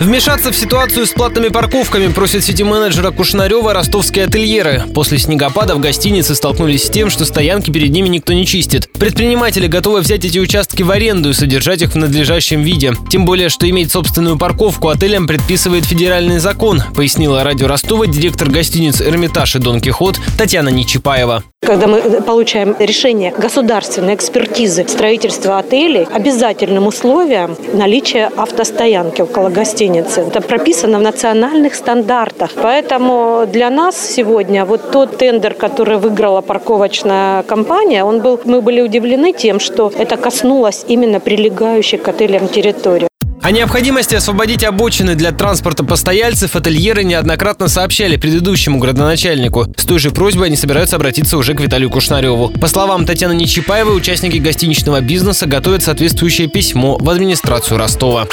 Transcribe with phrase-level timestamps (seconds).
[0.00, 4.84] Вмешаться в ситуацию с платными парковками просят сити-менеджера Кушнарева ростовские ательеры.
[4.94, 8.88] После снегопада в гостинице столкнулись с тем, что стоянки перед ними никто не чистит.
[8.92, 12.94] Предприниматели готовы взять эти участки в аренду и содержать их в надлежащем виде.
[13.10, 19.00] Тем более, что иметь собственную парковку отелям предписывает федеральный закон, пояснила радио Ростова директор гостиниц
[19.00, 21.42] «Эрмитаж» и «Дон Кихот» Татьяна Нечипаева.
[21.68, 30.22] Когда мы получаем решение государственной экспертизы строительства отелей, обязательным условием наличие автостоянки около гостиницы.
[30.22, 32.52] Это прописано в национальных стандартах.
[32.62, 38.80] Поэтому для нас сегодня вот тот тендер, который выиграла парковочная компания, он был, мы были
[38.80, 43.08] удивлены тем, что это коснулось именно прилегающей к отелям территории.
[43.42, 49.66] О необходимости освободить обочины для транспорта постояльцев ательеры неоднократно сообщали предыдущему градоначальнику.
[49.76, 52.50] С той же просьбой они собираются обратиться уже к Виталию Кушнареву.
[52.50, 58.26] По словам Татьяны Нечипаевой, участники гостиничного бизнеса готовят соответствующее письмо в администрацию Ростова.